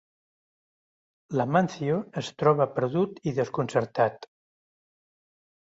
[1.41, 4.29] L'Amáncio es troba perdut i desconcertat.